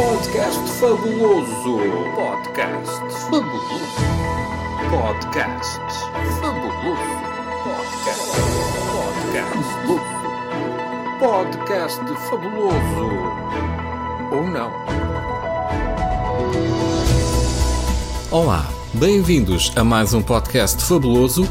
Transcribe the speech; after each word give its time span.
Podcast 0.00 0.60
fabuloso. 0.80 1.78
Podcast 2.16 3.00
fabuloso. 3.28 3.96
Podcast 4.88 5.80
fabuloso. 6.40 7.20
Podcast. 7.66 8.32
Podcast. 9.28 9.68
Podcast 11.20 12.00
fabuloso. 12.30 13.08
Ou 14.32 14.44
não? 14.48 14.72
Olá, 18.30 18.66
bem-vindos 18.94 19.70
a 19.76 19.84
mais 19.84 20.14
um 20.14 20.22
podcast 20.22 20.82
fabuloso, 20.82 21.46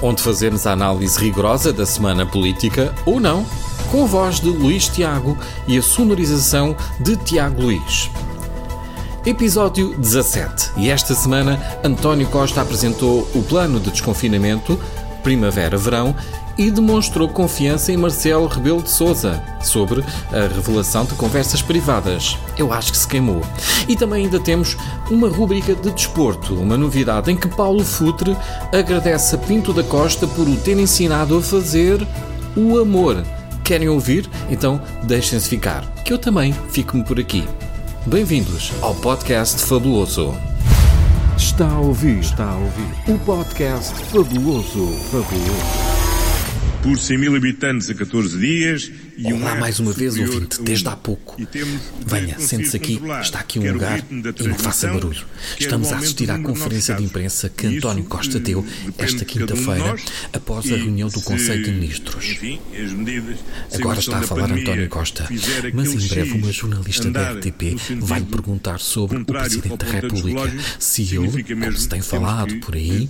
onde 0.00 0.22
fazemos 0.22 0.66
a 0.66 0.72
análise 0.72 1.20
rigorosa 1.20 1.70
da 1.70 1.84
semana 1.84 2.24
política 2.24 2.94
ou 3.04 3.20
não 3.20 3.44
com 3.90 4.04
a 4.04 4.06
voz 4.06 4.38
de 4.38 4.48
Luís 4.48 4.88
Tiago 4.88 5.36
e 5.66 5.76
a 5.76 5.82
sonorização 5.82 6.76
de 7.00 7.16
Tiago 7.16 7.62
Luís. 7.62 8.08
Episódio 9.26 9.94
17. 9.98 10.72
E 10.76 10.88
esta 10.88 11.14
semana 11.14 11.60
António 11.82 12.26
Costa 12.28 12.62
apresentou 12.62 13.28
o 13.34 13.42
plano 13.42 13.80
de 13.80 13.90
desconfinamento 13.90 14.78
Primavera-Verão 15.24 16.14
e 16.56 16.70
demonstrou 16.70 17.28
confiança 17.28 17.92
em 17.92 17.96
Marcelo 17.96 18.46
Rebelo 18.46 18.82
de 18.82 18.90
Sousa 18.90 19.42
sobre 19.60 20.04
a 20.32 20.54
revelação 20.54 21.04
de 21.04 21.14
conversas 21.14 21.60
privadas. 21.60 22.38
Eu 22.56 22.72
acho 22.72 22.92
que 22.92 22.98
se 22.98 23.08
queimou. 23.08 23.42
E 23.88 23.96
também 23.96 24.24
ainda 24.24 24.38
temos 24.38 24.76
uma 25.10 25.28
rúbrica 25.28 25.74
de 25.74 25.90
desporto, 25.90 26.54
uma 26.54 26.76
novidade 26.76 27.30
em 27.30 27.36
que 27.36 27.48
Paulo 27.48 27.84
Futre 27.84 28.36
agradece 28.72 29.34
a 29.34 29.38
Pinto 29.38 29.72
da 29.72 29.82
Costa 29.82 30.26
por 30.28 30.48
o 30.48 30.56
ter 30.56 30.78
ensinado 30.78 31.36
a 31.36 31.42
fazer 31.42 32.06
o 32.56 32.78
amor 32.78 33.22
Querem 33.70 33.88
ouvir? 33.88 34.28
Então 34.50 34.82
deixem-se 35.04 35.48
ficar, 35.48 35.82
que 36.02 36.12
eu 36.12 36.18
também 36.18 36.52
fico-me 36.72 37.04
por 37.04 37.20
aqui. 37.20 37.44
Bem-vindos 38.04 38.72
ao 38.82 38.96
podcast 38.96 39.64
Fabuloso. 39.64 40.34
Está 41.36 41.70
a 41.70 41.78
ouvir, 41.78 42.18
está 42.18 42.50
a 42.50 42.56
ouvir 42.56 43.12
o 43.14 43.16
podcast 43.20 43.94
Fabuloso, 44.06 44.88
Fabuloso 45.12 45.90
por 46.82 46.98
100 46.98 47.18
mil 47.18 47.36
habitantes 47.36 47.90
a 47.90 47.94
14 47.94 48.38
dias. 48.38 48.90
E 49.20 49.34
Olá, 49.34 49.52
um 49.52 49.60
mais 49.60 49.78
uma 49.78 49.92
vez, 49.92 50.16
ouvinte, 50.16 50.62
desde 50.62 50.88
há 50.88 50.96
pouco. 50.96 51.36
Venha, 52.06 52.38
sente-se 52.38 52.74
aqui, 52.74 52.98
está 53.20 53.40
aqui 53.40 53.58
um 53.58 53.70
lugar 53.70 54.02
e 54.10 54.48
não 54.48 54.54
faça 54.54 54.88
barulho. 54.88 55.26
Estamos 55.58 55.92
a 55.92 55.98
assistir 55.98 56.30
à 56.30 56.38
conferência 56.38 56.94
de 56.94 57.04
imprensa 57.04 57.50
que 57.50 57.66
António 57.66 58.04
Costa 58.04 58.40
deu 58.40 58.64
esta 58.96 59.22
quinta-feira, 59.26 59.94
após 60.32 60.72
a 60.72 60.76
reunião 60.76 61.10
do 61.10 61.20
Conselho 61.20 61.64
de 61.64 61.70
Ministros. 61.70 62.38
Agora 63.74 63.98
está 63.98 64.20
a 64.20 64.22
falar 64.22 64.50
António 64.50 64.88
Costa, 64.88 65.28
mas 65.74 65.92
em 65.92 66.08
breve 66.08 66.32
uma 66.38 66.50
jornalista 66.50 67.10
da 67.10 67.32
RTP 67.32 67.76
vai 67.98 68.20
lhe 68.20 68.26
perguntar 68.26 68.80
sobre 68.80 69.18
o 69.18 69.24
Presidente 69.26 69.76
da 69.76 69.86
República 69.86 70.50
se 70.78 71.02
ele, 71.14 71.44
como 71.44 71.76
se 71.76 71.88
tem 71.90 72.00
falado 72.00 72.58
por 72.60 72.74
aí, 72.74 73.06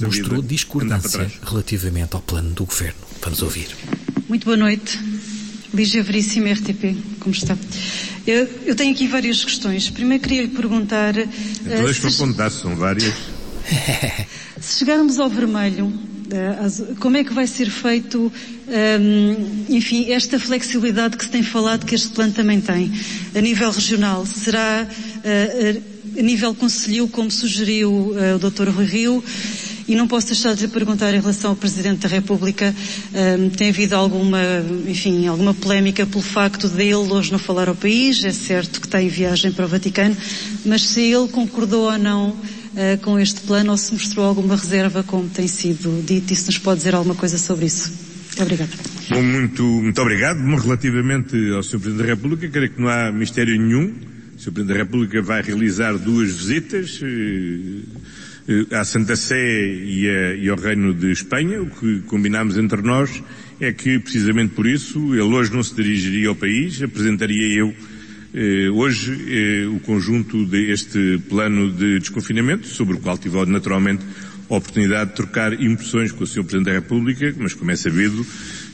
mostrou 0.00 0.40
discordância 0.40 1.30
relativamente 1.42 2.14
ao 2.14 2.22
plano 2.22 2.48
do 2.54 2.64
Governo. 2.64 2.98
Vamos 3.20 3.42
ouvir. 3.42 3.68
Muito 4.26 4.44
boa 4.44 4.56
noite. 4.56 5.19
Lígia 5.72 6.02
Veríssima, 6.02 6.52
RTP, 6.52 6.96
como 7.20 7.34
está? 7.34 7.56
Eu, 8.26 8.48
eu, 8.66 8.74
tenho 8.74 8.92
aqui 8.92 9.06
várias 9.06 9.44
questões. 9.44 9.88
Primeiro 9.88 10.22
queria 10.22 10.42
lhe 10.42 10.48
perguntar... 10.48 11.16
Então 11.16 11.84
uh, 11.84 12.08
apontar, 12.08 12.50
são 12.50 12.74
várias. 12.76 13.14
se 14.60 14.78
chegarmos 14.78 15.18
ao 15.18 15.30
vermelho, 15.30 15.86
uh, 15.86 16.96
como 16.96 17.16
é 17.16 17.24
que 17.24 17.32
vai 17.32 17.46
ser 17.46 17.70
feito, 17.70 18.32
ehm, 18.68 19.64
enfim, 19.68 20.10
esta 20.12 20.38
flexibilidade 20.38 21.16
que 21.16 21.24
se 21.24 21.30
tem 21.30 21.42
falado 21.42 21.86
que 21.86 21.94
este 21.94 22.08
plano 22.08 22.32
também 22.32 22.60
tem? 22.60 22.92
A 23.34 23.40
nível 23.40 23.70
regional, 23.70 24.26
será 24.26 24.86
uh, 24.86 26.18
a 26.18 26.22
nível 26.22 26.54
conselho, 26.54 27.06
como 27.08 27.30
sugeriu 27.30 28.12
o 28.12 28.38
Dr. 28.38 28.68
Rui 28.70 28.84
Rio? 28.84 29.24
E 29.90 29.96
não 29.96 30.06
posso 30.06 30.28
deixar 30.28 30.54
de 30.54 30.62
lhe 30.62 30.68
perguntar 30.68 31.12
em 31.12 31.18
relação 31.18 31.50
ao 31.50 31.56
Presidente 31.56 32.02
da 32.02 32.08
República, 32.08 32.72
um, 33.12 33.50
tem 33.50 33.70
havido 33.70 33.96
alguma, 33.96 34.38
enfim, 34.86 35.26
alguma 35.26 35.52
polémica 35.52 36.06
pelo 36.06 36.22
facto 36.22 36.68
de 36.68 36.80
ele 36.84 36.94
hoje 36.94 37.32
não 37.32 37.40
falar 37.40 37.68
ao 37.68 37.74
país, 37.74 38.22
é 38.22 38.30
certo 38.30 38.80
que 38.80 38.86
tem 38.86 39.08
viagem 39.08 39.50
para 39.50 39.64
o 39.64 39.68
Vaticano, 39.68 40.16
mas 40.64 40.82
se 40.86 41.00
ele 41.00 41.26
concordou 41.26 41.90
ou 41.90 41.98
não 41.98 42.28
uh, 42.28 42.98
com 43.02 43.18
este 43.18 43.40
plano 43.40 43.72
ou 43.72 43.76
se 43.76 43.92
mostrou 43.92 44.24
alguma 44.26 44.54
reserva, 44.54 45.02
como 45.02 45.28
tem 45.28 45.48
sido 45.48 46.04
dito, 46.06 46.32
e 46.32 46.36
se 46.36 46.46
nos 46.46 46.58
pode 46.58 46.78
dizer 46.78 46.94
alguma 46.94 47.16
coisa 47.16 47.36
sobre 47.36 47.66
isso. 47.66 47.92
Obrigado. 48.40 48.70
Bom, 49.10 49.22
muito, 49.24 49.64
muito 49.64 50.00
obrigado. 50.00 50.38
Relativamente 50.38 51.34
ao 51.50 51.64
Sr. 51.64 51.80
Presidente 51.80 51.98
da 51.98 52.14
República, 52.14 52.48
creio 52.48 52.70
que 52.70 52.80
não 52.80 52.88
há 52.88 53.10
mistério 53.10 53.60
nenhum. 53.60 53.92
Sr. 54.40 54.52
Presidente 54.52 54.68
da 54.68 54.84
República 54.84 55.20
vai 55.20 55.42
realizar 55.42 55.98
duas 55.98 56.32
visitas. 56.32 56.98
Eh, 57.02 57.82
eh, 58.48 58.74
à 58.74 58.84
Santa 58.86 59.14
Sé 59.14 59.36
e, 59.36 60.08
a, 60.08 60.34
e, 60.34 60.48
ao 60.48 60.56
Reino 60.56 60.94
de 60.94 61.12
Espanha. 61.12 61.60
O 61.60 61.68
que 61.68 62.00
combinámos 62.06 62.56
entre 62.56 62.80
nós 62.80 63.22
é 63.60 63.70
que, 63.70 63.98
precisamente 63.98 64.54
por 64.54 64.66
isso, 64.66 65.14
ele 65.14 65.24
hoje 65.24 65.52
não 65.52 65.62
se 65.62 65.74
dirigiria 65.74 66.30
ao 66.30 66.34
país, 66.34 66.82
apresentaria 66.82 67.54
eu 67.54 67.74
eh, 68.32 68.70
hoje 68.70 69.12
o 69.74 69.80
conjunto 69.80 70.46
deste 70.46 71.20
plano 71.28 71.70
de 71.70 71.98
desconfinamento, 71.98 72.66
sobre 72.66 72.94
o 72.94 72.98
qual 72.98 73.18
tive 73.18 73.44
naturalmente 73.44 74.02
a 74.48 74.56
oportunidade 74.56 75.10
de 75.10 75.16
trocar 75.16 75.52
impressões 75.52 76.12
com 76.12 76.24
o 76.24 76.26
Sr. 76.26 76.44
Presidente 76.44 76.64
da 76.64 76.72
República, 76.72 77.34
mas 77.38 77.52
como 77.52 77.72
é 77.72 77.76
sabido, 77.76 78.26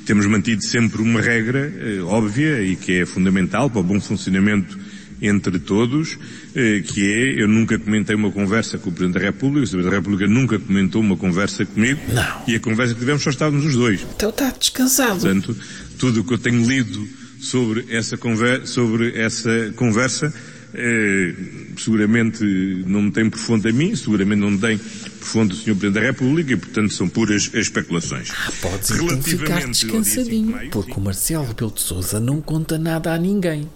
temos 0.06 0.26
mantido 0.26 0.62
sempre 0.64 1.02
uma 1.02 1.20
regra 1.20 1.72
óbvia 2.04 2.62
e 2.62 2.76
que 2.76 3.00
é 3.00 3.04
fundamental 3.04 3.68
para 3.68 3.80
o 3.80 3.82
bom 3.82 4.00
funcionamento 4.00 4.85
entre 5.20 5.58
todos, 5.58 6.18
eh, 6.54 6.82
que 6.84 7.00
é, 7.12 7.42
eu 7.42 7.48
nunca 7.48 7.78
comentei 7.78 8.14
uma 8.14 8.30
conversa 8.30 8.78
com 8.78 8.90
o 8.90 8.92
Presidente 8.92 9.20
da 9.20 9.26
República, 9.26 9.58
o 9.58 9.70
Presidente 9.70 9.90
da 9.90 9.96
República 9.96 10.26
nunca 10.26 10.58
comentou 10.58 11.00
uma 11.00 11.16
conversa 11.16 11.64
comigo. 11.64 12.00
Não. 12.12 12.42
E 12.46 12.54
a 12.54 12.60
conversa 12.60 12.94
que 12.94 13.00
tivemos 13.00 13.22
só 13.22 13.30
estávamos 13.30 13.64
os 13.64 13.74
dois. 13.74 14.06
Então 14.14 14.30
está 14.30 14.50
descansado. 14.50 15.20
Portanto, 15.20 15.56
tudo 15.98 16.20
o 16.20 16.24
que 16.24 16.34
eu 16.34 16.38
tenho 16.38 16.66
lido 16.66 17.08
sobre 17.40 17.86
essa, 17.90 18.16
conver 18.16 18.66
sobre 18.66 19.18
essa 19.18 19.72
conversa, 19.76 20.32
eh, 20.74 21.34
seguramente 21.78 22.44
não 22.86 23.02
me 23.02 23.10
tem 23.10 23.30
por 23.30 23.38
fonte 23.38 23.68
a 23.68 23.72
mim, 23.72 23.94
seguramente 23.96 24.40
não 24.40 24.50
me 24.50 24.58
tem 24.58 24.78
por 24.78 25.26
fonte 25.26 25.54
o 25.54 25.56
Sr. 25.56 25.64
Presidente 25.76 25.94
da 25.94 26.00
República 26.00 26.52
e, 26.52 26.56
portanto, 26.56 26.92
são 26.92 27.08
puras 27.08 27.50
especulações. 27.54 28.30
Ah, 28.30 28.52
podes 28.60 28.90
então 28.90 29.22
ficar 29.22 29.66
descansadinho, 29.66 30.70
porque 30.70 30.92
o 30.92 31.00
Marcelo 31.00 31.46
Rebelo 31.46 31.70
de 31.70 31.80
Sousa 31.80 32.20
não 32.20 32.40
conta 32.40 32.78
nada 32.78 33.14
a 33.14 33.18
ninguém. 33.18 33.68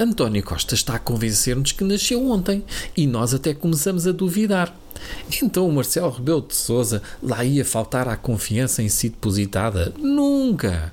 António 0.00 0.44
Costa 0.44 0.74
está 0.74 0.94
a 0.94 0.98
convencer-nos 0.98 1.72
que 1.72 1.82
nasceu 1.82 2.30
ontem 2.30 2.62
e 2.96 3.04
nós 3.04 3.34
até 3.34 3.52
começamos 3.52 4.06
a 4.06 4.12
duvidar. 4.12 4.72
Então 5.42 5.68
o 5.68 5.72
Marcelo 5.72 6.10
Rebelo 6.10 6.40
de 6.40 6.54
Souza 6.54 7.02
lá 7.20 7.44
ia 7.44 7.64
faltar 7.64 8.06
à 8.06 8.16
confiança 8.16 8.80
em 8.80 8.88
si 8.88 9.08
depositada? 9.08 9.92
Nunca! 9.98 10.92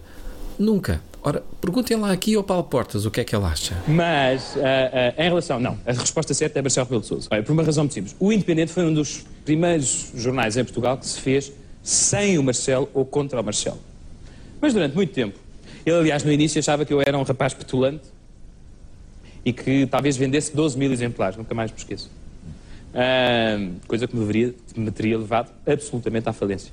Nunca. 0.58 1.02
Ora, 1.22 1.44
perguntem 1.62 1.98
lá 1.98 2.12
aqui 2.12 2.34
ao 2.34 2.44
Paulo 2.44 2.64
Portas 2.64 3.06
o 3.06 3.12
que 3.12 3.22
é 3.22 3.24
que 3.24 3.36
ele 3.36 3.46
acha. 3.46 3.76
Mas, 3.88 4.56
uh, 4.56 4.60
uh, 4.60 5.22
em 5.22 5.24
relação. 5.24 5.60
Não, 5.60 5.78
a 5.86 5.92
resposta 5.92 6.34
certa 6.34 6.58
é 6.58 6.62
Marcelo 6.64 6.86
Rebelo 6.86 7.02
de 7.02 7.08
Souza. 7.08 7.30
Por 7.30 7.52
uma 7.52 7.64
razão 7.64 7.84
muito 7.84 7.94
simples. 7.94 8.16
O 8.20 8.32
Independente 8.32 8.72
foi 8.72 8.86
um 8.86 8.94
dos 8.94 9.24
primeiros 9.44 10.12
jornais 10.16 10.58
em 10.58 10.64
Portugal 10.64 10.98
que 10.98 11.06
se 11.06 11.20
fez 11.20 11.52
sem 11.84 12.40
o 12.40 12.44
Marcelo 12.44 12.90
ou 12.92 13.06
contra 13.06 13.40
o 13.40 13.44
Marcelo. 13.44 13.80
Mas 14.60 14.74
durante 14.74 14.96
muito 14.96 15.14
tempo. 15.14 15.38
Ele, 15.86 15.96
aliás, 15.96 16.24
no 16.24 16.32
início 16.32 16.58
achava 16.58 16.84
que 16.86 16.94
eu 16.94 17.02
era 17.02 17.16
um 17.16 17.24
rapaz 17.24 17.54
petulante 17.54 18.15
e 19.46 19.54
que 19.54 19.86
talvez 19.86 20.18
vendesse 20.18 20.56
12 20.56 20.78
mil 20.78 20.92
exemplares, 20.92 21.38
nunca 21.38 21.54
mais 21.54 21.72
me 21.72 21.78
esqueço. 21.78 22.10
Uh, 22.96 23.76
coisa 23.88 24.08
que 24.08 24.16
me, 24.16 24.22
deveria, 24.22 24.56
me 24.76 24.90
teria 24.90 25.18
levado 25.18 25.52
absolutamente 25.68 26.28
à 26.28 26.34
falência. 26.34 26.72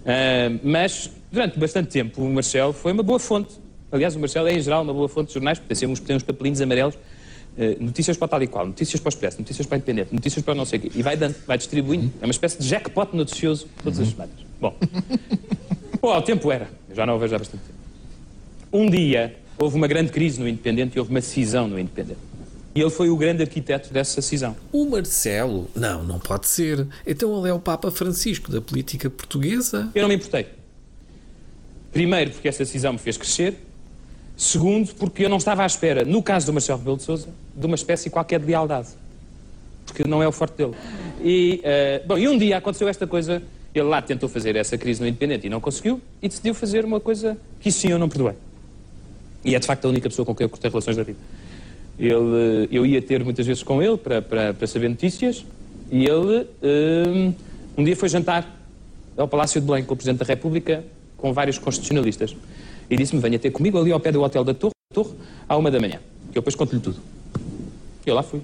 Uh, 0.00 0.58
mas, 0.64 1.10
durante 1.30 1.58
bastante 1.58 1.90
tempo, 1.90 2.22
o 2.22 2.28
Marcelo 2.28 2.72
foi 2.72 2.92
uma 2.92 3.02
boa 3.02 3.20
fonte. 3.20 3.54
Aliás, 3.92 4.16
o 4.16 4.18
Marcelo 4.18 4.48
é, 4.48 4.54
em 4.54 4.60
geral, 4.60 4.82
uma 4.82 4.92
boa 4.92 5.08
fonte 5.08 5.28
de 5.28 5.34
jornais, 5.34 5.58
porque 5.58 5.74
tem 5.74 5.88
uns, 5.88 6.00
tem 6.00 6.16
uns 6.16 6.22
papelinhos 6.24 6.60
amarelos, 6.60 6.94
uh, 6.94 7.84
notícias 7.84 8.16
para 8.16 8.28
tal 8.28 8.42
e 8.42 8.46
qual, 8.48 8.66
notícias 8.66 8.98
para 9.00 9.08
o 9.08 9.10
Expresso, 9.10 9.38
notícias 9.38 9.66
para 9.66 9.76
o 9.76 9.78
Independente, 9.78 10.12
notícias 10.12 10.44
para 10.44 10.54
não 10.54 10.64
sei 10.64 10.78
o 10.80 10.82
quê, 10.82 10.90
e 10.94 11.02
vai, 11.02 11.16
dando, 11.16 11.36
vai 11.46 11.56
distribuindo. 11.56 12.10
É 12.20 12.24
uma 12.24 12.32
espécie 12.32 12.58
de 12.58 12.66
jackpot 12.66 13.14
noticioso 13.14 13.68
todas 13.84 14.00
as 14.00 14.08
semanas. 14.08 14.34
Bom, 14.58 14.74
o 16.02 16.22
tempo 16.22 16.50
era, 16.50 16.68
já 16.94 17.06
não 17.06 17.16
o 17.16 17.18
vejo 17.18 17.34
há 17.34 17.38
bastante 17.38 17.62
tempo. 17.62 17.78
Um 18.72 18.88
dia, 18.88 19.36
houve 19.58 19.76
uma 19.76 19.86
grande 19.86 20.12
crise 20.12 20.40
no 20.40 20.48
Independente 20.48 20.96
e 20.96 20.98
houve 20.98 21.10
uma 21.10 21.20
cisão 21.20 21.66
no 21.66 21.78
Independente. 21.78 22.20
E 22.74 22.80
ele 22.80 22.90
foi 22.90 23.10
o 23.10 23.16
grande 23.16 23.42
arquiteto 23.42 23.92
dessa 23.92 24.22
cisão. 24.22 24.56
O 24.70 24.86
Marcelo? 24.86 25.68
Não, 25.74 26.04
não 26.04 26.20
pode 26.20 26.46
ser. 26.46 26.86
Então 27.06 27.36
ele 27.38 27.48
é 27.48 27.52
o 27.52 27.58
Papa 27.58 27.90
Francisco 27.90 28.52
da 28.52 28.60
política 28.60 29.10
portuguesa? 29.10 29.90
Eu 29.94 30.02
não 30.02 30.08
me 30.08 30.14
importei. 30.14 30.46
Primeiro, 31.92 32.30
porque 32.30 32.46
essa 32.46 32.64
cisão 32.64 32.92
me 32.92 32.98
fez 32.98 33.16
crescer. 33.16 33.56
Segundo, 34.36 34.94
porque 34.94 35.24
eu 35.24 35.28
não 35.28 35.38
estava 35.38 35.64
à 35.64 35.66
espera, 35.66 36.04
no 36.04 36.22
caso 36.22 36.46
do 36.46 36.52
Marcelo 36.52 36.78
Rebelo 36.78 36.96
de 36.98 37.02
Sousa, 37.02 37.28
de 37.56 37.66
uma 37.66 37.74
espécie 37.74 38.08
qualquer 38.08 38.38
de 38.38 38.46
lealdade. 38.46 38.88
Porque 39.84 40.04
não 40.04 40.22
é 40.22 40.28
o 40.28 40.30
forte 40.30 40.58
dele. 40.58 40.74
E, 41.20 41.60
uh, 41.64 42.06
bom, 42.06 42.16
e 42.16 42.28
um 42.28 42.38
dia 42.38 42.58
aconteceu 42.58 42.86
esta 42.86 43.06
coisa. 43.06 43.42
Ele 43.74 43.86
lá 43.86 44.00
tentou 44.00 44.28
fazer 44.28 44.54
essa 44.54 44.78
crise 44.78 45.00
no 45.00 45.08
Independente 45.08 45.48
e 45.48 45.50
não 45.50 45.60
conseguiu. 45.60 46.00
E 46.22 46.28
decidiu 46.28 46.54
fazer 46.54 46.84
uma 46.84 47.00
coisa 47.00 47.36
que 47.58 47.72
sim 47.72 47.88
eu 47.88 47.98
não 47.98 48.08
perdoei. 48.08 48.34
E 49.44 49.54
é 49.54 49.58
de 49.58 49.66
facto 49.66 49.84
a 49.84 49.88
única 49.88 50.08
pessoa 50.08 50.24
com 50.26 50.34
quem 50.34 50.44
eu 50.44 50.48
cortei 50.48 50.70
relações 50.70 50.96
da 50.96 51.02
vida. 51.02 51.18
Ele, 51.98 52.68
eu 52.70 52.86
ia 52.86 53.02
ter 53.02 53.24
muitas 53.24 53.46
vezes 53.46 53.62
com 53.62 53.82
ele 53.82 53.96
para, 53.96 54.22
para, 54.22 54.54
para 54.54 54.66
saber 54.66 54.88
notícias 54.88 55.44
e 55.90 56.06
ele 56.06 56.46
um, 56.62 57.34
um 57.76 57.84
dia 57.84 57.96
foi 57.96 58.08
jantar 58.08 58.56
ao 59.16 59.26
Palácio 59.26 59.60
de 59.60 59.66
Belém 59.66 59.84
com 59.84 59.94
o 59.94 59.96
Presidente 59.96 60.20
da 60.20 60.24
República 60.24 60.84
com 61.16 61.32
vários 61.32 61.58
constitucionalistas 61.58 62.36
e 62.88 62.96
disse-me 62.96 63.20
venha 63.20 63.38
ter 63.38 63.50
comigo 63.50 63.78
ali 63.78 63.90
ao 63.90 63.98
pé 63.98 64.12
do 64.12 64.22
hotel 64.22 64.44
da 64.44 64.54
Torre, 64.54 64.72
Torre 64.94 65.10
à 65.48 65.56
uma 65.56 65.72
da 65.72 65.80
manhã 65.80 65.98
que 66.32 66.38
eu 66.38 66.42
depois 66.42 66.54
conto-lhe 66.54 66.80
tudo. 66.80 67.00
E 68.06 68.10
eu 68.10 68.14
lá 68.14 68.22
fui. 68.22 68.40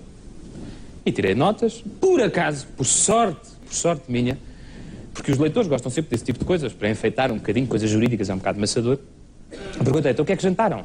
E 1.04 1.12
tirei 1.12 1.34
notas, 1.34 1.84
por 2.00 2.20
acaso, 2.20 2.66
por 2.76 2.86
sorte, 2.86 3.50
por 3.66 3.74
sorte 3.74 4.10
minha, 4.10 4.38
porque 5.12 5.30
os 5.30 5.38
leitores 5.38 5.68
gostam 5.68 5.90
sempre 5.90 6.10
desse 6.10 6.24
tipo 6.24 6.38
de 6.38 6.44
coisas, 6.44 6.72
para 6.72 6.90
enfeitar 6.90 7.30
um 7.30 7.36
bocadinho, 7.36 7.66
coisas 7.66 7.88
jurídicas 7.88 8.30
é 8.30 8.34
um 8.34 8.38
bocado 8.38 8.58
maçador. 8.58 8.98
Perguntei, 9.82 10.12
então 10.12 10.22
o 10.22 10.26
que 10.26 10.32
é 10.32 10.36
que 10.36 10.42
jantaram? 10.42 10.84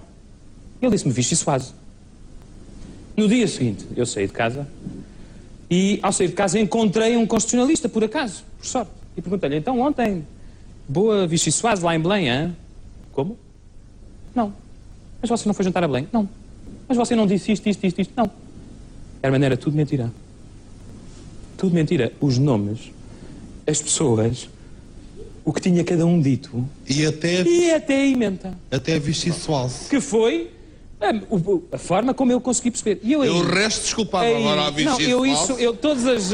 Ele 0.81 0.91
disse-me 0.91 1.13
Vichy 1.13 1.35
Suase. 1.35 1.73
No 3.15 3.27
dia 3.27 3.47
seguinte, 3.47 3.85
eu 3.95 4.05
saí 4.05 4.27
de 4.27 4.33
casa 4.33 4.67
e, 5.69 5.99
ao 6.01 6.11
sair 6.11 6.27
de 6.27 6.33
casa, 6.33 6.59
encontrei 6.59 7.17
um 7.17 7.25
constitucionalista, 7.25 7.89
por 7.89 8.03
acaso, 8.03 8.43
por 8.57 8.65
sorte. 8.65 8.91
E 9.17 9.21
perguntei-lhe, 9.21 9.57
então 9.57 9.79
ontem, 9.79 10.25
boa 10.87 11.27
Vichy 11.27 11.51
Suase 11.51 11.83
lá 11.83 11.95
em 11.95 11.99
Belém, 11.99 12.29
hein? 12.29 12.55
Como? 13.11 13.37
Não. 14.33 14.53
Mas 15.21 15.29
você 15.29 15.47
não 15.47 15.53
foi 15.53 15.65
jantar 15.65 15.83
a 15.83 15.87
Belém? 15.87 16.07
Não. 16.13 16.29
Mas 16.87 16.97
você 16.97 17.15
não 17.15 17.27
disse 17.27 17.51
isto, 17.51 17.67
isto, 17.67 17.85
isto, 17.85 18.01
isto? 18.01 18.13
Não. 18.15 18.29
Era 19.21 19.57
tudo 19.57 19.75
mentira. 19.75 20.11
Tudo 21.57 21.75
mentira. 21.75 22.13
Os 22.21 22.37
nomes, 22.37 22.91
as 23.67 23.81
pessoas, 23.81 24.49
o 25.49 25.53
que 25.53 25.61
tinha 25.61 25.83
cada 25.83 26.05
um 26.05 26.21
dito. 26.21 26.63
E 26.87 27.03
até. 27.05 27.41
E 27.41 27.71
até 27.71 27.95
a 27.95 28.05
emenda. 28.05 28.57
Até 28.69 28.99
Vichy 28.99 29.33
Suase. 29.33 29.89
Que 29.89 29.99
foi 29.99 30.51
a, 31.01 31.75
a, 31.75 31.77
forma 31.79 32.13
como 32.13 32.31
eu 32.31 32.39
consegui 32.39 32.69
perceber. 32.69 32.99
E 33.01 33.13
eu, 33.13 33.23
aí, 33.23 33.29
eu 33.29 33.43
resto 33.43 33.81
desculpado 33.81 34.25
aí, 34.25 34.35
agora 34.35 34.67
a 34.67 34.71
Não, 34.71 35.01
eu 35.01 35.25
isso, 35.25 35.53
eu 35.53 35.75
todas 35.75 36.05
as. 36.05 36.31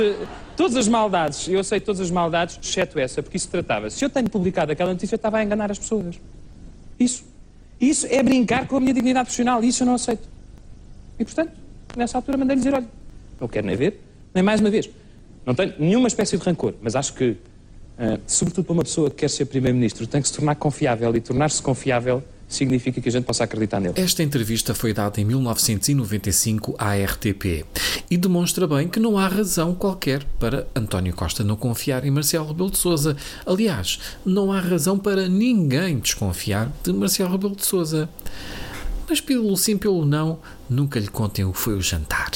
Todas 0.58 0.78
as 0.78 0.88
maldades, 0.88 1.50
eu 1.50 1.62
sei 1.66 1.82
todas 1.82 2.00
as 2.00 2.10
maldades, 2.10 2.58
exceto 2.64 2.98
essa, 2.98 3.22
porque 3.22 3.36
isso 3.36 3.50
tratava. 3.50 3.90
Se 3.90 4.06
eu 4.06 4.10
tenho 4.10 4.30
publicado 4.30 4.72
aquela 4.72 4.94
notícia, 4.94 5.16
eu 5.16 5.18
estava 5.18 5.38
a 5.38 5.44
enganar 5.44 5.70
as 5.70 5.78
pessoas. 5.78 6.16
Isso. 6.98 7.26
Isso 7.80 8.08
é 8.10 8.24
brincar 8.24 8.66
com 8.66 8.78
a 8.78 8.80
minha 8.80 8.94
dignidade 8.94 9.26
profissional. 9.26 9.62
Isso 9.62 9.84
eu 9.84 9.88
não 9.88 9.96
aceito. 9.96 10.28
E, 11.20 11.26
portanto, 11.26 11.52
nessa 11.98 12.18
altura 12.18 12.38
mandei-lhe 12.38 12.62
dizer, 12.62 12.74
olha, 12.74 12.88
não 13.40 13.50
quero 13.50 13.68
nem 13.68 13.76
ver, 13.76 14.02
nem 14.34 14.42
mais 14.42 14.62
uma 14.62 14.70
vez. 14.70 14.90
Não 15.46 15.54
tenho 15.54 15.74
nenhuma 15.78 16.08
espécie 16.08 16.38
de 16.38 16.44
rancor, 16.44 16.74
mas 16.82 16.96
acho 16.96 17.14
que, 17.14 17.36
uh, 17.98 18.20
sobretudo 18.28 18.66
para 18.66 18.74
uma 18.74 18.84
pessoa 18.84 19.10
que 19.10 19.18
quer 19.18 19.30
ser 19.30 19.46
Primeiro-Ministro, 19.46 20.08
tem 20.08 20.22
que 20.22 20.28
se 20.28 20.34
tornar 20.34 20.56
confiável 20.56 21.16
e 21.16 21.22
tornar-se 21.22 21.62
confiável 21.62 22.24
significa 22.48 23.02
que 23.02 23.10
a 23.10 23.12
gente 23.12 23.26
possa 23.26 23.44
acreditar 23.44 23.80
nele. 23.80 23.94
Esta 23.98 24.24
entrevista 24.24 24.74
foi 24.74 24.94
dada 24.94 25.20
em 25.20 25.26
1995 25.26 26.76
à 26.78 26.96
RTP 26.96 27.66
e 28.10 28.18
demonstra 28.18 28.68
bem 28.68 28.88
que 28.88 29.00
não 29.00 29.18
há 29.18 29.28
razão 29.28 29.74
qualquer 29.74 30.24
para 30.40 30.68
António 30.76 31.14
Costa 31.14 31.44
não 31.44 31.56
confiar 31.56 32.06
em 32.06 32.12
Marcelo 32.12 32.48
Rebelo 32.48 32.70
de 32.70 32.78
Sousa. 32.78 33.18
Aliás, 33.46 34.00
não 34.26 34.52
há 34.52 34.60
razão 34.60 34.98
para 34.98 35.28
ninguém 35.28 36.00
desconfiar 36.00 36.72
de 36.84 36.94
Marcelo 36.94 37.32
Rebelo 37.32 37.56
de 37.56 37.66
Sousa. 37.66 38.10
Mas 39.08 39.22
pelo 39.22 39.56
sim, 39.56 39.78
pelo 39.78 40.06
não, 40.06 40.40
nunca 40.70 41.00
lhe 41.00 41.08
contem 41.08 41.46
o 41.46 41.52
que 41.52 41.60
foi 41.60 41.76
o 41.76 41.82
jantar. 41.82 42.32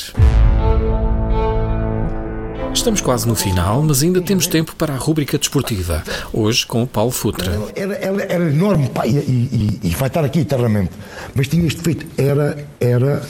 Estamos 2.74 3.02
quase 3.02 3.28
no 3.28 3.36
final, 3.36 3.82
mas 3.82 4.04
ainda 4.04 4.22
temos 4.22 4.48
tempo 4.48 4.76
para 4.76 4.94
a 4.94 4.98
rúbrica 4.98 5.38
desportiva. 5.38 6.04
Hoje 6.32 6.66
com 6.66 6.84
o 6.84 6.88
Paulo 6.88 7.12
Futra. 7.12 7.52
Era, 7.76 7.96
era, 7.96 8.24
era 8.24 8.50
enorme, 8.52 8.90
pá, 8.90 9.06
e, 9.06 9.18
e, 9.18 9.80
e, 9.84 9.90
vai 9.90 10.08
estar 10.08 10.24
aqui 10.24 10.40
eternamente. 10.40 10.92
Mas 11.34 11.48
tinha 11.48 11.66
este 11.66 11.82
feito. 11.82 12.06
Era. 12.18 12.68
era 12.80 13.22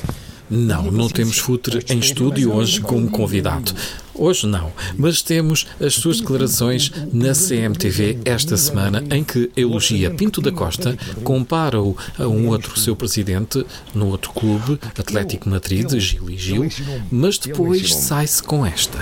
não, 0.49 0.91
não 0.91 1.07
temos 1.07 1.37
Futre 1.37 1.83
em 1.89 1.99
estúdio 1.99 2.53
hoje 2.53 2.81
como 2.81 3.09
convidado. 3.09 3.73
Hoje 4.19 4.45
não, 4.45 4.69
mas 4.97 5.21
temos 5.21 5.65
as 5.79 5.93
suas 5.93 6.19
declarações 6.19 6.91
na 7.13 7.31
CMTV 7.33 8.19
esta 8.25 8.57
semana 8.57 9.01
em 9.11 9.23
que 9.23 9.49
elogia 9.55 10.11
Pinto 10.11 10.41
da 10.41 10.51
Costa, 10.51 10.97
compara-o 11.23 11.95
a 12.17 12.27
um 12.27 12.49
outro 12.49 12.77
seu 12.77 12.97
presidente 12.97 13.65
no 13.95 14.07
outro 14.07 14.31
clube, 14.33 14.77
Atlético 14.97 15.49
Madrid, 15.49 15.89
Gil 15.97 16.29
e 16.29 16.37
Gil, 16.37 16.69
mas 17.09 17.37
depois 17.37 17.95
sai-se 17.95 18.43
com 18.43 18.65
esta. 18.65 18.99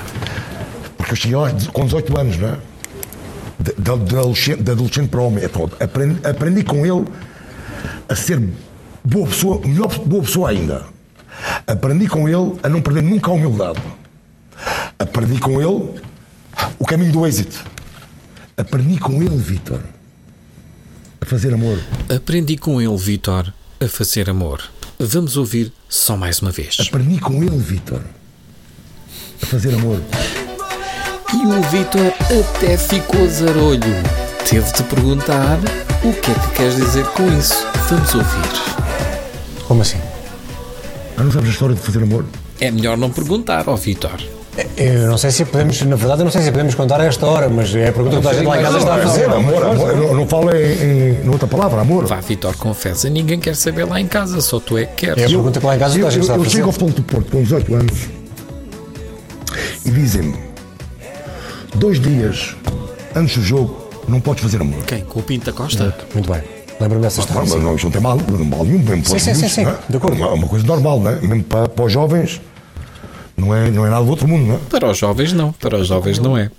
Porque 0.96 1.14
eu 1.14 1.16
cheguei 1.16 1.38
com 1.74 1.86
18 1.86 2.20
anos, 2.20 2.38
não 2.38 2.50
é? 2.50 2.58
De, 3.60 3.74
de, 3.74 3.92
adolescente, 3.92 4.62
de 4.62 4.72
adolescente 4.72 5.10
para 5.10 5.22
homem. 5.22 5.44
É 5.44 5.84
aprendi, 5.84 6.28
aprendi 6.28 6.64
com 6.64 6.86
ele 6.86 7.08
a 8.08 8.16
ser 8.16 8.40
boa 9.04 9.28
pessoa, 9.28 9.60
melhor 9.66 9.98
boa 10.06 10.22
pessoa 10.22 10.50
ainda 10.52 10.86
Aprendi 11.66 12.08
com 12.08 12.28
ele 12.28 12.58
a 12.64 12.70
não 12.70 12.82
perder 12.82 13.04
nunca 13.04 13.32
a 13.32 13.34
humildade. 13.34 13.82
Aprendi 15.00 15.40
com 15.40 15.62
ele 15.62 16.02
o 16.80 16.86
caminho 16.86 17.12
do 17.12 17.26
êxito. 17.28 17.64
Aprendi 18.56 18.98
com 19.00 19.22
ele, 19.22 19.38
Vitor, 19.38 19.80
a 21.22 21.26
fazer 21.26 21.54
amor. 21.54 21.80
Aprendi 22.14 22.58
com 22.58 22.82
ele, 22.82 22.98
Vitor, 22.98 23.54
a 23.80 23.88
fazer 23.88 24.30
amor. 24.30 24.64
Vamos 25.00 25.38
ouvir 25.38 25.72
só 25.88 26.18
mais 26.18 26.42
uma 26.42 26.50
vez. 26.52 26.78
Aprendi 26.80 27.20
com 27.20 27.44
ele, 27.44 27.58
Vitor, 27.58 28.02
a 29.44 29.46
fazer 29.46 29.76
amor. 29.76 30.02
E 31.34 31.46
o 31.46 31.62
Vitor 31.70 32.14
até 32.56 32.78
ficou 32.78 33.28
zarolho. 33.28 33.82
Teve 34.50 34.72
de 34.72 34.84
perguntar 34.84 35.60
o 36.04 36.14
que 36.14 36.32
é 36.32 36.34
que 36.34 36.56
queres 36.56 36.76
dizer 36.78 37.06
com 37.08 37.28
isso. 37.38 37.68
Vamos 37.90 38.16
ouvir. 38.16 39.64
Como 39.68 39.82
assim? 39.82 40.00
Ah, 41.18 41.24
não 41.24 41.32
sabes 41.32 41.50
a 41.50 41.52
história 41.52 41.76
de 41.76 41.82
fazer 41.82 42.02
amor? 42.02 42.26
É 42.60 42.72
melhor 42.72 42.98
não 42.98 43.12
perguntar, 43.12 43.68
ó 43.68 43.74
oh, 43.74 43.78
Vitor. 43.78 44.37
Eu 44.76 45.08
não 45.08 45.18
sei 45.18 45.30
se 45.32 45.46
podemos, 45.46 45.82
na 45.84 45.96
verdade, 45.96 46.22
eu 46.22 46.26
não 46.26 46.32
sei 46.32 46.42
se 46.42 46.52
podemos 46.52 46.74
contar 46.74 47.00
a 47.00 47.06
esta 47.06 47.26
hora, 47.26 47.48
mas 47.48 47.74
é 47.76 47.90
a 47.90 47.92
pergunta 47.92 48.16
que 48.16 48.22
toda 48.22 48.30
a 48.30 48.34
gente 48.34 48.48
lá 48.48 48.60
em 48.60 48.64
casa 48.64 48.78
está 48.78 48.96
a 48.96 49.00
fazer. 49.00 49.26
Amor, 49.26 49.66
amor, 49.66 49.90
eu 49.90 50.16
não 50.16 50.28
falo 50.28 50.56
em, 50.56 51.24
em 51.24 51.30
outra 51.30 51.48
palavra, 51.48 51.82
amor. 51.82 52.06
Vá, 52.06 52.20
Vitor, 52.20 52.56
confessa, 52.58 53.10
ninguém 53.10 53.40
quer 53.40 53.56
saber 53.56 53.86
lá 53.86 54.00
em 54.00 54.08
casa, 54.08 54.42
só 54.42 54.60
tu 54.60 54.78
é 54.78 54.86
que 54.86 55.06
queres. 55.06 55.24
É 55.24 55.26
a 55.26 55.30
pergunta 55.30 55.60
que 55.60 55.66
lá 55.66 55.76
em 55.76 55.80
casa 55.80 55.96
toda 55.96 56.08
a 56.08 56.10
gente 56.10 56.22
está 56.22 56.34
a 56.34 56.38
fazer. 56.38 56.48
Eu 56.48 56.52
chego 56.52 56.68
ao 56.68 56.74
ponto 56.74 56.94
do 56.96 57.04
Porto 57.04 57.32
com 57.32 57.44
18 57.44 57.76
anos 57.76 58.08
e 59.86 59.92
dizem-me: 59.92 60.38
dois 61.76 62.00
dias 62.00 62.56
antes 63.16 63.38
do 63.38 63.44
jogo, 63.44 63.90
não 64.08 64.20
podes 64.20 64.44
fazer 64.44 64.62
amor. 64.62 64.84
Quem? 64.86 65.02
Com 65.02 65.20
o 65.20 65.24
Pinta 65.24 65.52
Costa? 65.52 65.96
Muito 66.14 66.32
bem. 66.32 66.42
Lembro-me 66.80 67.04
dessa 67.04 67.22
história. 67.22 67.42
Mas 67.42 67.64
não, 67.64 67.76
isto 67.76 67.86
não 67.86 67.92
tem 67.92 68.02
mal, 68.02 68.18
não 68.18 68.46
mal 68.46 68.64
nenhum, 68.64 68.80
mesmo 68.80 69.04
para 69.04 69.20
sim, 69.20 69.34
sim, 69.34 69.50
sim, 69.50 69.66
é? 69.66 69.76
de 69.90 69.98
acordo. 69.98 70.22
É 70.22 70.28
uma 70.28 70.48
coisa 70.48 70.66
normal, 70.66 71.00
não 71.00 71.12
é? 71.12 71.16
Mesmo 71.22 71.44
para, 71.44 71.68
para 71.68 71.86
os 71.86 71.92
jovens, 71.92 72.40
não 73.38 73.54
é, 73.56 73.70
não 73.70 73.86
é 73.86 73.90
nada 73.90 74.04
do 74.04 74.10
outro 74.10 74.28
mundo, 74.28 74.48
não 74.48 74.56
é? 74.56 74.58
Para 74.70 74.90
os 74.90 74.98
jovens, 74.98 75.32
não. 75.32 75.54
Para 75.54 75.78
os 75.78 75.88
jovens, 75.88 76.18
não 76.18 76.36
é. 76.36 76.50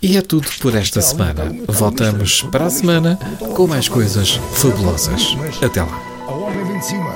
E 0.00 0.16
é 0.16 0.22
tudo 0.22 0.46
por 0.60 0.74
esta 0.74 1.00
semana. 1.00 1.52
Voltamos 1.66 2.42
para 2.42 2.66
a 2.66 2.70
semana 2.70 3.18
com 3.54 3.66
mais 3.66 3.88
coisas 3.88 4.38
fabulosas. 4.52 5.36
Até 5.62 5.82
lá. 5.82 6.00
A 6.28 6.30
ordem 6.30 6.64
vem 6.64 6.78
de 6.78 6.84
cima. 6.86 7.10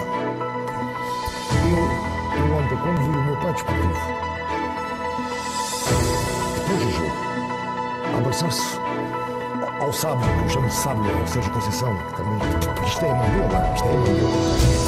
Eu, 1.65 1.79
eu 2.39 2.57
ontem, 2.57 2.77
quando 2.77 2.99
vi 2.99 3.09
o 3.09 3.25
meu 3.25 3.37
pai 3.37 3.53
desportivo, 3.53 3.93
depois 6.57 6.81
do 6.83 6.91
jogo, 6.91 7.13
abraçar-se 8.17 8.79
ao 9.81 9.93
sábio, 9.93 10.29
eu 10.43 10.49
chamo 10.49 10.67
de 10.69 10.75
sábio, 10.75 11.23
o 11.23 11.27
Sérgio 11.29 11.53
Conceição, 11.53 11.97
que 11.97 12.17
também. 12.17 12.39
Isto 12.87 13.05
é 13.05 13.15
Mandela, 13.15 13.73
isto 13.75 13.87
é 13.87 13.93
Mandela. 13.97 14.88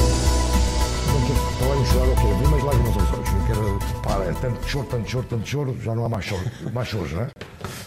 quero 1.27 1.39
falar 1.59 1.77
em 1.77 1.85
chorar, 1.85 2.09
ok, 2.09 2.31
abri 2.31 2.47
mais 2.47 2.63
lágrimas 2.63 2.97
aos 2.97 3.13
olhos. 3.13 3.31
Não 3.31 3.45
quero. 3.45 4.01
Para, 4.01 4.25
é 4.25 4.33
tanto 4.33 4.67
choro, 4.67 4.87
tanto 4.87 5.09
choro, 5.09 5.27
tanto 5.29 5.47
choro, 5.47 5.81
já 5.81 5.95
não 5.95 6.05
há 6.05 6.09
mais 6.09 6.25
choro, 6.25 6.43
mais 6.73 6.87
choros, 6.87 7.11
não 7.11 7.21
é? 7.23 7.31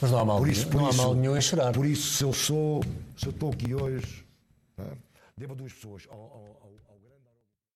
Mas 0.01 0.11
não 0.11 0.19
há 0.19 0.25
mal, 0.25 0.39
por 0.39 0.49
isso, 0.49 0.69
por 0.69 0.81
não 0.81 0.91
isso, 0.91 1.01
há 1.01 1.05
mal 1.05 1.15
nenhum 1.15 1.37
em 1.37 1.41
chorar. 1.41 1.73
Por 1.73 1.87
isso, 1.87 2.17
se 2.17 2.25
eu 2.25 2.33
sou, 2.33 2.83
se 3.17 3.27
eu 3.27 3.31
estou 3.31 3.51
aqui 3.51 3.75
hoje, 3.75 4.25
é? 4.79 4.85
devo 5.37 5.53
a 5.53 5.57
duas 5.57 5.73
pessoas. 5.73 6.07
Ao, 6.11 6.19
ao, 6.19 6.61
ao 6.63 6.74